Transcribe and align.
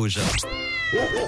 Rouge. 0.00 0.20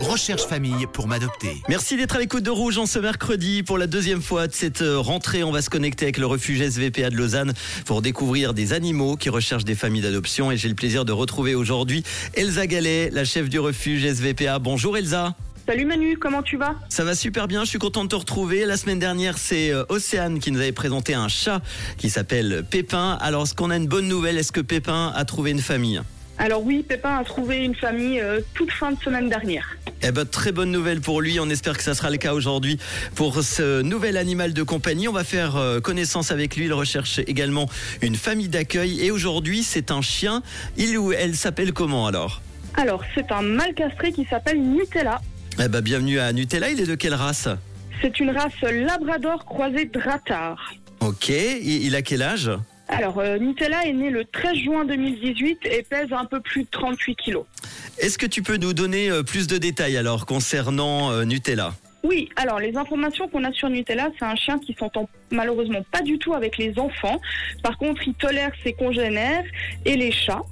Recherche 0.00 0.46
famille 0.46 0.86
pour 0.90 1.06
m'adopter. 1.06 1.60
Merci 1.68 1.98
d'être 1.98 2.16
à 2.16 2.18
l'écoute 2.18 2.44
de 2.44 2.48
Rouge 2.48 2.78
en 2.78 2.86
ce 2.86 2.98
mercredi 2.98 3.62
pour 3.62 3.76
la 3.76 3.86
deuxième 3.86 4.22
fois 4.22 4.46
de 4.46 4.54
cette 4.54 4.80
euh, 4.80 4.98
rentrée. 4.98 5.44
On 5.44 5.52
va 5.52 5.60
se 5.60 5.68
connecter 5.68 6.06
avec 6.06 6.16
le 6.16 6.24
refuge 6.24 6.66
SVPA 6.66 7.10
de 7.10 7.14
Lausanne 7.14 7.52
pour 7.84 8.00
découvrir 8.00 8.54
des 8.54 8.72
animaux 8.72 9.18
qui 9.18 9.28
recherchent 9.28 9.66
des 9.66 9.74
familles 9.74 10.00
d'adoption. 10.00 10.50
Et 10.50 10.56
j'ai 10.56 10.70
le 10.70 10.74
plaisir 10.74 11.04
de 11.04 11.12
retrouver 11.12 11.54
aujourd'hui 11.54 12.04
Elsa 12.32 12.66
Gallet, 12.66 13.10
la 13.12 13.26
chef 13.26 13.50
du 13.50 13.58
refuge 13.58 14.02
SVPA. 14.10 14.58
Bonjour 14.60 14.96
Elsa. 14.96 15.34
Salut 15.66 15.84
Manu, 15.84 16.16
comment 16.16 16.42
tu 16.42 16.56
vas? 16.56 16.74
Ça 16.88 17.04
va 17.04 17.14
super 17.14 17.48
bien, 17.48 17.64
je 17.64 17.68
suis 17.68 17.78
content 17.78 18.04
de 18.04 18.08
te 18.08 18.16
retrouver. 18.16 18.64
La 18.64 18.78
semaine 18.78 18.98
dernière, 18.98 19.36
c'est 19.36 19.72
euh, 19.72 19.84
Océane 19.90 20.38
qui 20.38 20.50
nous 20.50 20.60
avait 20.60 20.72
présenté 20.72 21.12
un 21.12 21.28
chat 21.28 21.60
qui 21.98 22.08
s'appelle 22.08 22.64
Pépin. 22.70 23.18
Alors, 23.20 23.42
est-ce 23.42 23.54
qu'on 23.54 23.68
a 23.68 23.76
une 23.76 23.88
bonne 23.88 24.08
nouvelle? 24.08 24.38
Est-ce 24.38 24.52
que 24.52 24.62
Pépin 24.62 25.12
a 25.14 25.24
trouvé 25.26 25.50
une 25.50 25.60
famille? 25.60 26.00
Alors 26.38 26.62
oui, 26.62 26.84
Pépin 26.86 27.16
a 27.16 27.24
trouvé 27.24 27.58
une 27.64 27.74
famille 27.74 28.20
euh, 28.20 28.40
toute 28.54 28.70
fin 28.72 28.92
de 28.92 29.00
semaine 29.00 29.28
dernière. 29.28 29.76
Eh 30.02 30.10
ben, 30.10 30.26
très 30.26 30.52
bonne 30.52 30.70
nouvelle 30.70 31.00
pour 31.00 31.22
lui. 31.22 31.38
On 31.40 31.48
espère 31.48 31.76
que 31.76 31.82
ça 31.82 31.94
sera 31.94 32.10
le 32.10 32.16
cas 32.16 32.34
aujourd'hui 32.34 32.78
pour 33.14 33.42
ce 33.42 33.82
nouvel 33.82 34.16
animal 34.16 34.52
de 34.52 34.62
compagnie. 34.62 35.08
On 35.08 35.12
va 35.12 35.24
faire 35.24 35.56
euh, 35.56 35.80
connaissance 35.80 36.32
avec 36.32 36.56
lui. 36.56 36.64
Il 36.64 36.72
recherche 36.72 37.20
également 37.20 37.68
une 38.02 38.16
famille 38.16 38.48
d'accueil. 38.48 39.00
Et 39.04 39.10
aujourd'hui, 39.10 39.62
c'est 39.62 39.90
un 39.90 40.02
chien. 40.02 40.42
Il 40.76 40.98
ou 40.98 41.12
elle 41.12 41.36
s'appelle 41.36 41.72
comment 41.72 42.06
alors? 42.06 42.42
Alors, 42.76 43.02
c'est 43.14 43.30
un 43.30 43.42
mâle 43.42 43.72
castré 43.74 44.12
qui 44.12 44.24
s'appelle 44.24 44.60
Nutella. 44.60 45.20
Eh 45.62 45.68
ben, 45.68 45.80
bienvenue 45.80 46.18
à 46.18 46.32
Nutella. 46.32 46.70
Il 46.70 46.80
est 46.80 46.86
de 46.86 46.96
quelle 46.96 47.14
race? 47.14 47.48
C'est 48.02 48.18
une 48.18 48.30
race 48.30 48.60
labrador 48.60 49.44
croisée 49.44 49.84
dratar. 49.84 50.74
Ok. 51.00 51.28
Il 51.28 51.94
a 51.94 52.02
quel 52.02 52.22
âge? 52.22 52.50
Alors, 52.88 53.18
euh, 53.18 53.38
Nutella 53.38 53.86
est 53.86 53.92
né 53.92 54.10
le 54.10 54.24
13 54.24 54.56
juin 54.56 54.84
2018 54.84 55.60
et 55.64 55.82
pèse 55.82 56.12
un 56.12 56.26
peu 56.26 56.40
plus 56.40 56.64
de 56.64 56.68
38 56.70 57.16
kilos. 57.16 57.44
Est-ce 57.98 58.18
que 58.18 58.26
tu 58.26 58.42
peux 58.42 58.56
nous 58.56 58.74
donner 58.74 59.10
euh, 59.10 59.22
plus 59.22 59.46
de 59.46 59.56
détails 59.56 59.96
alors 59.96 60.26
concernant 60.26 61.10
euh, 61.10 61.24
Nutella? 61.24 61.74
Oui, 62.04 62.28
alors 62.36 62.60
les 62.60 62.76
informations 62.76 63.28
qu'on 63.28 63.44
a 63.44 63.52
sur 63.52 63.70
Nutella, 63.70 64.10
c'est 64.18 64.26
un 64.26 64.36
chien 64.36 64.58
qui 64.58 64.74
s'entend 64.74 65.08
malheureusement 65.30 65.82
pas 65.90 66.02
du 66.02 66.18
tout 66.18 66.34
avec 66.34 66.58
les 66.58 66.78
enfants. 66.78 67.18
Par 67.62 67.78
contre, 67.78 68.06
il 68.06 68.12
tolère 68.12 68.52
ses 68.62 68.74
congénères 68.74 69.46
et 69.86 69.96
les 69.96 70.12
chats. 70.12 70.42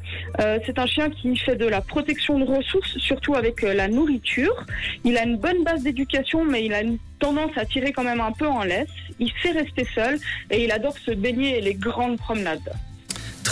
Euh, 0.40 0.58
c'est 0.64 0.78
un 0.78 0.86
chien 0.86 1.10
qui 1.10 1.36
fait 1.36 1.56
de 1.56 1.66
la 1.66 1.82
protection 1.82 2.38
de 2.38 2.46
ressources, 2.46 2.96
surtout 2.96 3.34
avec 3.34 3.62
euh, 3.64 3.74
la 3.74 3.88
nourriture. 3.88 4.64
Il 5.04 5.18
a 5.18 5.24
une 5.24 5.36
bonne 5.36 5.62
base 5.62 5.82
d'éducation, 5.82 6.42
mais 6.42 6.64
il 6.64 6.72
a 6.72 6.80
une 6.80 6.96
tendance 7.18 7.52
à 7.56 7.66
tirer 7.66 7.92
quand 7.92 8.04
même 8.04 8.22
un 8.22 8.32
peu 8.32 8.46
en 8.46 8.62
laisse. 8.62 8.88
Il 9.18 9.30
sait 9.42 9.50
rester 9.50 9.86
seul 9.94 10.18
et 10.50 10.64
il 10.64 10.72
adore 10.72 10.96
se 10.96 11.10
baigner 11.10 11.58
et 11.58 11.60
les 11.60 11.74
grandes 11.74 12.16
promenades. 12.16 12.72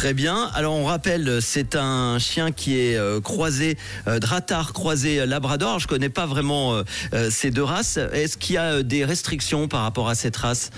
Très 0.01 0.15
bien. 0.15 0.51
Alors 0.55 0.77
on 0.77 0.87
rappelle, 0.87 1.43
c'est 1.43 1.77
un 1.77 2.19
chien 2.19 2.53
qui 2.53 2.81
est 2.81 2.97
euh, 2.97 3.21
croisé 3.21 3.77
euh, 4.09 4.19
Dratar 4.19 4.73
croisé 4.73 5.21
euh, 5.21 5.27
Labrador. 5.27 5.79
Je 5.79 5.87
connais 5.87 6.09
pas 6.09 6.25
vraiment 6.25 6.73
euh, 6.73 6.85
euh, 7.13 7.29
ces 7.31 7.51
deux 7.51 7.63
races. 7.63 7.99
Est-ce 8.15 8.39
qu'il 8.39 8.55
y 8.55 8.57
a 8.57 8.77
euh, 8.77 8.83
des 8.83 9.05
restrictions 9.05 9.69
par 9.69 9.83
rapport 9.83 10.09
à 10.09 10.15
cette 10.15 10.39
race 10.39 10.71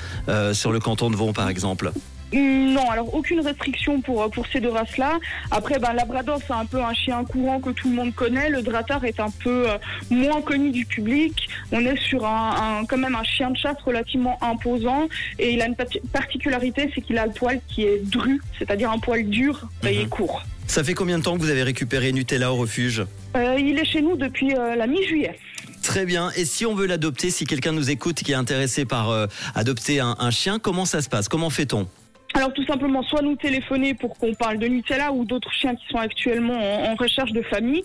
sur 0.55 0.73
le 0.73 0.81
canton 0.81 1.09
de 1.09 1.15
Vaud 1.15 1.33
par 1.33 1.49
exemple? 1.49 1.93
Non, 2.33 2.89
alors 2.91 3.15
aucune 3.15 3.41
restriction 3.41 4.01
pour, 4.01 4.23
euh, 4.23 4.29
pour 4.29 4.47
ces 4.47 4.61
deux 4.61 4.71
races-là. 4.71 5.19
Après, 5.51 5.79
ben, 5.79 5.93
Labrador, 5.93 6.39
c'est 6.47 6.53
un 6.55 6.65
peu 6.65 6.83
un 6.83 6.95
chien 6.95 7.25
courant 7.25 7.61
que 7.61 7.71
tout 7.71 7.89
le 7.89 7.95
monde 7.95 8.15
connaît. 8.15 8.49
Le 8.49 8.63
Dratar 8.63 9.05
est 9.05 9.21
un 9.21 9.31
peu 9.31 9.69
euh, 9.71 9.77
moins 10.11 10.41
connu 10.41 10.71
du 10.71 10.87
public. 10.87 11.49
On 11.73 11.81
est 11.85 11.99
sur 11.99 12.25
un, 12.27 12.81
un- 12.81 12.85
quand 12.87 12.97
même 12.99 13.15
un 13.15 13.25
chien 13.25 13.51
de 13.51 13.57
chasse 13.57 13.77
relativement 13.85 14.39
imposant. 14.43 15.09
Et 15.39 15.53
il 15.53 15.61
a 15.63 15.67
une 15.67 15.77
particularité, 16.13 16.91
c'est 16.95 17.01
qu'il 17.03 17.19
a 17.19 17.27
le 17.27 17.33
poil 17.33 17.61
qui 17.69 17.83
est 17.85 18.03
dru, 18.11 18.41
c'est-à-dire 18.59 18.91
un 18.91 18.99
poil 18.99 19.25
dur 19.29 19.69
et 19.87 20.03
Mhm. 20.05 20.09
court. 20.09 20.43
Ça 20.67 20.83
fait 20.83 20.95
combien 20.95 21.19
de 21.19 21.23
temps 21.25 21.35
que 21.37 21.41
vous 21.43 21.51
avez 21.51 21.63
récupéré 21.65 22.13
Nutella 22.13 22.53
au 22.53 22.57
refuge? 22.57 23.05
Euh, 23.37 23.57
il 23.59 23.79
est 23.79 23.85
chez 23.85 24.01
nous 24.01 24.17
depuis 24.17 24.55
euh, 24.55 24.75
la 24.75 24.87
mi-juillet. 24.87 25.39
Très 25.83 26.07
bien. 26.07 26.31
Et 26.37 26.45
si 26.45 26.65
on 26.65 26.75
veut 26.75 26.87
l'adopter, 26.87 27.31
si 27.31 27.45
quelqu'un 27.45 27.73
nous 27.73 27.91
écoute 27.91 28.23
qui 28.23 28.33
est 28.33 28.37
intéressé 28.37 28.85
par 28.85 29.27
adopter 29.55 29.99
un, 30.01 30.15
un 30.19 30.31
chien, 30.31 30.59
comment 30.61 30.85
ça 30.87 31.03
se 31.03 31.09
passe? 31.09 31.29
Comment 31.29 31.51
fait-on? 31.51 31.89
Alors 32.35 32.53
tout 32.53 32.65
simplement, 32.65 33.03
soit 33.03 33.23
nous 33.23 33.37
téléphoner 33.37 33.95
pour 33.95 34.17
qu'on 34.17 34.35
parle 34.35 34.59
de 34.59 34.67
Nutella 34.67 35.13
ou 35.13 35.25
d'autres 35.25 35.53
chiens 35.53 35.75
qui 35.75 35.85
sont 35.91 35.99
actuellement 35.99 36.55
en, 36.55 36.95
recherche 36.95 37.33
de 37.33 37.43
famille, 37.43 37.83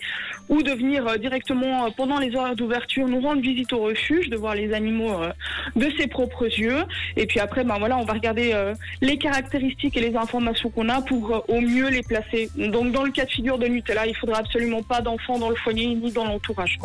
ou 0.48 0.62
de 0.62 0.70
venir 0.70 1.06
euh, 1.06 1.16
directement 1.16 1.86
euh, 1.86 1.90
pendant 1.96 2.18
les 2.18 2.34
horaires 2.34 2.56
d'ouverture 2.56 3.08
nous 3.08 3.20
rendre 3.20 3.42
visite 3.42 3.72
au 3.72 3.80
refuge, 3.80 4.28
de 4.30 4.36
voir 4.36 4.54
les 4.54 4.72
animaux 4.72 5.22
euh, 5.22 5.32
de 5.76 5.90
ses 5.98 6.06
propres 6.06 6.46
yeux. 6.46 6.84
Et 7.16 7.26
puis 7.26 7.40
après, 7.40 7.64
ben 7.64 7.78
voilà, 7.78 7.98
on 7.98 8.04
va 8.04 8.12
regarder 8.14 8.54
les 9.00 9.18
caractéristiques 9.18 9.96
et 9.96 10.00
les 10.00 10.16
informations 10.16 10.70
qu'on 10.70 10.88
a 10.88 11.02
pour 11.02 11.44
au 11.48 11.60
mieux 11.60 11.88
les 11.88 12.02
placer. 12.02 12.50
Donc 12.56 12.92
dans 12.92 13.02
le 13.02 13.10
cas 13.10 13.24
de 13.24 13.30
figure 13.30 13.58
de 13.58 13.66
Nutella, 13.66 14.06
il 14.06 14.16
faudra 14.16 14.38
absolument 14.38 14.82
pas 14.82 15.00
d'enfants 15.00 15.38
dans 15.38 15.50
le 15.50 15.56
foyer 15.56 15.86
ni 15.94 16.10
dans 16.12 16.24
l'entourage. 16.24 16.78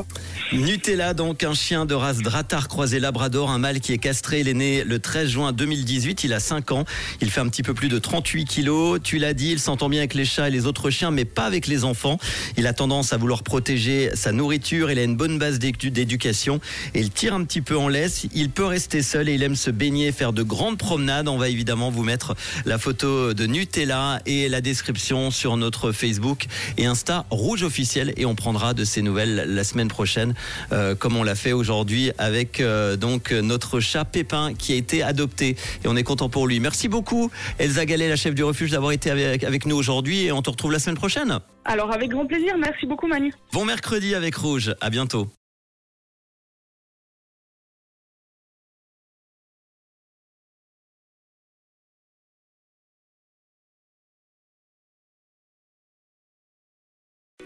Nutella, 0.51 1.13
donc 1.13 1.43
un 1.43 1.53
chien 1.53 1.85
de 1.85 1.93
race 1.93 2.19
Dratar 2.19 2.67
croisé 2.67 2.99
Labrador, 2.99 3.51
un 3.51 3.59
mâle 3.59 3.79
qui 3.79 3.93
est 3.93 3.97
castré. 3.97 4.41
Il 4.41 4.47
est 4.47 4.53
né 4.53 4.83
le 4.83 4.99
13 4.99 5.29
juin 5.29 5.51
2018. 5.51 6.23
Il 6.23 6.33
a 6.33 6.39
5 6.39 6.71
ans. 6.71 6.85
Il 7.21 7.29
fait 7.29 7.41
un 7.41 7.49
petit 7.53 7.61
peu 7.61 7.75
plus 7.75 7.87
de 7.87 7.99
38 7.99 8.45
kilos. 8.45 8.99
Tu 9.03 9.19
l'as 9.19 9.35
dit, 9.35 9.51
il 9.51 9.59
s'entend 9.59 9.87
bien 9.87 9.99
avec 9.99 10.15
les 10.15 10.25
chats 10.25 10.47
et 10.47 10.51
les 10.51 10.65
autres 10.65 10.89
chiens, 10.89 11.11
mais 11.11 11.23
pas 11.23 11.45
avec 11.45 11.67
les 11.67 11.83
enfants. 11.83 12.17
Il 12.57 12.65
a 12.65 12.73
tendance 12.73 13.13
à 13.13 13.17
vouloir 13.17 13.43
protéger 13.43 14.09
sa 14.15 14.31
nourriture. 14.31 14.89
Il 14.89 14.97
a 14.97 15.03
une 15.03 15.15
bonne 15.15 15.37
base 15.37 15.59
d'édu- 15.59 15.91
d'éducation 15.91 16.59
et 16.95 17.01
il 17.01 17.11
tire 17.11 17.35
un 17.35 17.43
petit 17.43 17.61
peu 17.61 17.77
en 17.77 17.89
laisse. 17.89 18.25
Il 18.33 18.49
peut 18.49 18.65
rester 18.65 19.03
seul 19.03 19.29
et 19.29 19.35
il 19.35 19.43
aime 19.43 19.55
se 19.55 19.69
baigner, 19.69 20.11
faire 20.11 20.33
de 20.33 20.41
grandes 20.41 20.79
promenades. 20.79 21.27
On 21.27 21.37
va 21.37 21.47
évidemment 21.47 21.91
vous 21.91 22.01
mettre 22.01 22.33
la 22.65 22.79
photo 22.79 23.35
de 23.35 23.45
Nutella 23.45 24.19
et 24.25 24.49
la 24.49 24.59
description 24.59 25.29
sur 25.29 25.55
notre 25.55 25.91
Facebook 25.91 26.47
et 26.79 26.87
Insta 26.87 27.27
Rouge 27.29 27.61
officiel 27.61 28.15
et 28.17 28.25
on 28.25 28.33
prendra 28.33 28.73
de 28.73 28.83
ces 28.83 29.03
nouvelles 29.03 29.45
la 29.47 29.63
semaine 29.63 29.89
prochaine 29.89 30.33
euh, 30.71 30.95
comme 30.95 31.15
on 31.15 31.23
l'a 31.23 31.35
fait 31.35 31.51
aujourd'hui 31.53 32.09
avec 32.17 32.61
euh, 32.61 32.95
donc 32.97 33.31
notre 33.31 33.79
chat 33.79 34.05
Pépin 34.05 34.55
qui 34.57 34.73
a 34.73 34.75
été 34.75 35.03
adopté 35.03 35.49
et 35.83 35.87
on 35.87 35.95
est 35.95 36.01
content 36.03 36.29
pour 36.29 36.47
lui. 36.47 36.59
Merci 36.59 36.87
beaucoup 36.87 37.29
Elsa 37.59 37.85
Gallet, 37.85 38.09
la 38.09 38.15
chef 38.15 38.35
du 38.35 38.43
refuge 38.43 38.71
d'avoir 38.71 38.91
été 38.91 39.09
avec, 39.09 39.43
avec 39.43 39.65
nous 39.65 39.75
aujourd'hui 39.75 40.25
et 40.25 40.31
on 40.31 40.41
te 40.41 40.49
retrouve 40.49 40.71
la 40.71 40.79
semaine 40.79 40.97
prochaine. 40.97 41.39
Alors 41.65 41.91
avec 41.93 42.09
grand 42.09 42.25
plaisir, 42.25 42.57
merci 42.57 42.85
beaucoup 42.85 43.07
Manu. 43.07 43.33
Bon 43.51 43.65
mercredi 43.65 44.15
avec 44.15 44.35
Rouge, 44.35 44.75
à 44.81 44.89
bientôt. 44.89 45.27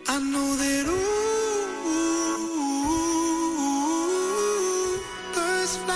I 0.09 0.19
know 0.19 0.55
that 0.55 0.85
ooh, 0.87 0.97
birds 5.35 5.75
fly 5.83 5.93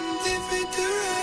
in 0.00 0.16
different 0.24 0.72
directions. 0.74 1.15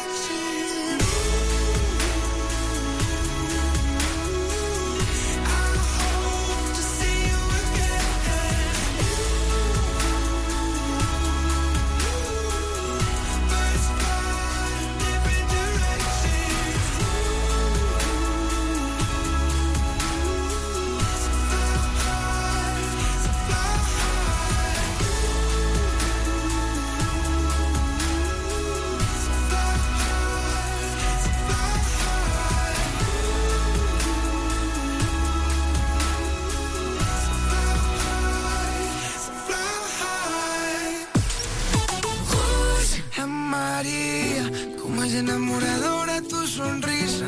Enamoradora 45.19 46.21
tu 46.21 46.47
sonrisa. 46.47 47.25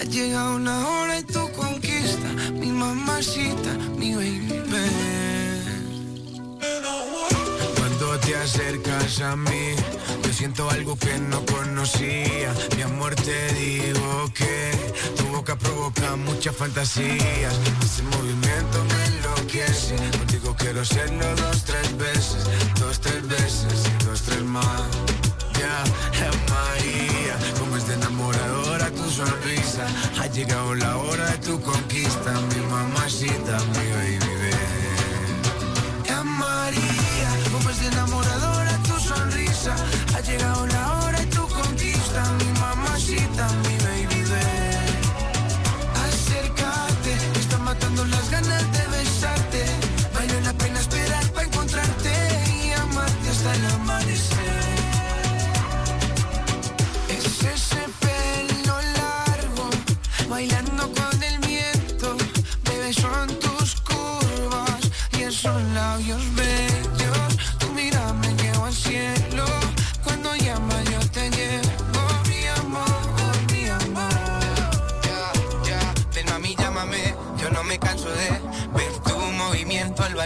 Ha 0.00 0.04
llegado 0.04 0.58
la 0.58 0.86
hora 0.88 1.18
y 1.18 1.22
tu 1.24 1.50
conquista, 1.52 2.28
mi 2.52 2.68
mamacita, 2.68 3.72
mi 3.96 4.14
baby. 4.14 4.62
Cuando 7.76 8.18
te 8.20 8.36
acercas 8.36 9.20
a 9.20 9.36
mí, 9.36 9.74
yo 10.24 10.32
siento 10.32 10.68
algo 10.70 10.96
que 10.96 11.18
no 11.18 11.44
conocía. 11.46 12.54
Mi 12.76 12.82
amor, 12.82 13.14
te 13.14 13.52
digo 13.54 14.32
que 14.34 14.72
tu 15.16 15.24
boca 15.28 15.56
provoca 15.56 16.16
muchas 16.16 16.56
fantasías. 16.56 17.54
Ese 17.84 18.02
movimiento 18.02 18.84
me 18.84 19.04
enloquece. 19.06 19.96
Contigo 20.18 20.54
quiero 20.58 20.80
hacerlo 20.80 21.24
dos, 21.36 21.64
tres 21.64 21.96
veces, 21.96 22.44
dos, 22.78 23.00
tres 23.00 23.26
veces 23.26 23.98
dos, 24.08 24.22
tres 24.22 24.42
más. 24.42 24.97
Ha 30.20 30.26
llegado 30.26 30.74
la 30.74 30.96
hora 30.96 31.26
de 31.30 31.38
tu 31.38 31.60
conquista, 31.60 32.32
mi 32.32 32.60
mamacita, 32.66 33.58
mi 33.72 33.92
baby. 33.92 34.17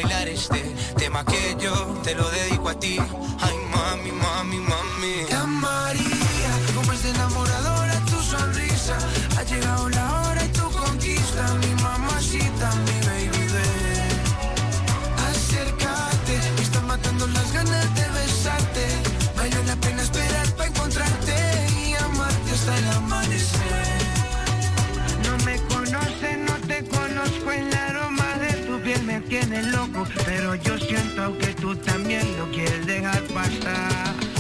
Bailar 0.03 0.29
este 0.29 0.61
tema 0.97 1.25
que 1.25 1.57
yo 1.61 1.73
te 2.03 2.15
lo 2.15 2.29
dedico 2.31 2.69
a 2.69 2.75
ti. 2.75 2.99
Ay, 3.41 3.57
mami, 3.71 4.13
mami, 4.13 4.59
mami. 4.59 5.27
Te 5.29 5.35
amaría, 5.35 6.53
como 6.75 6.93
es 6.93 7.05
enamoradora 7.05 7.95
tu 8.07 8.21
sonrisa. 8.23 8.97
Ha 9.39 9.43
llegado 9.45 9.89
la 9.89 10.23
hora 10.23 10.45
y 10.45 10.49
tu 10.49 10.71
conquista, 10.71 11.55
mi 11.55 11.83
mamacita, 11.83 12.71
mi 12.87 13.02
tienes 29.33 29.67
loco, 29.69 30.07
pero 30.27 30.55
yo 30.57 30.77
siento 30.77 31.39
que 31.39 31.55
tú 31.55 31.75
también 31.75 32.21
lo 32.37 32.51
quieres 32.51 32.85
dejar 32.85 33.23
pasar. 33.29 34.32